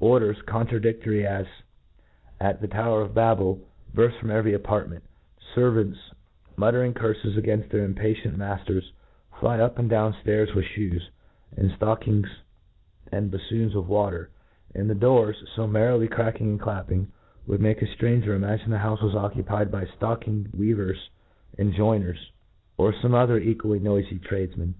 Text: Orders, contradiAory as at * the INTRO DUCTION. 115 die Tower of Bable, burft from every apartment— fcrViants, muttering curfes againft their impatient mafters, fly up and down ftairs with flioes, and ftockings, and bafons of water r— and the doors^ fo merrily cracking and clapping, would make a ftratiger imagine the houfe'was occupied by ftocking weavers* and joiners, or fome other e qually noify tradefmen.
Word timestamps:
Orders, 0.00 0.42
contradiAory 0.46 1.24
as 1.24 1.46
at 2.40 2.60
* 2.60 2.60
the 2.60 2.66
INTRO 2.66 2.66
DUCTION. 2.66 2.70
115 2.70 2.70
die 2.70 2.76
Tower 2.82 3.00
of 3.02 3.14
Bable, 3.14 3.68
burft 3.94 4.18
from 4.18 4.32
every 4.32 4.52
apartment— 4.52 5.04
fcrViants, 5.54 5.96
muttering 6.56 6.92
curfes 6.92 7.24
againft 7.38 7.68
their 7.68 7.84
impatient 7.84 8.36
mafters, 8.36 8.90
fly 9.38 9.60
up 9.60 9.78
and 9.78 9.88
down 9.88 10.12
ftairs 10.14 10.52
with 10.56 10.64
flioes, 10.64 11.02
and 11.56 11.70
ftockings, 11.70 12.26
and 13.12 13.30
bafons 13.30 13.76
of 13.76 13.88
water 13.88 14.28
r— 14.74 14.80
and 14.80 14.90
the 14.90 14.94
doors^ 14.96 15.36
fo 15.54 15.68
merrily 15.68 16.08
cracking 16.08 16.48
and 16.48 16.60
clapping, 16.60 17.12
would 17.46 17.60
make 17.60 17.80
a 17.80 17.86
ftratiger 17.86 18.34
imagine 18.34 18.70
the 18.72 18.78
houfe'was 18.78 19.14
occupied 19.14 19.70
by 19.70 19.84
ftocking 19.84 20.52
weavers* 20.52 21.10
and 21.58 21.72
joiners, 21.74 22.32
or 22.76 22.90
fome 22.92 23.14
other 23.14 23.38
e 23.38 23.54
qually 23.54 23.78
noify 23.78 24.18
tradefmen. 24.18 24.74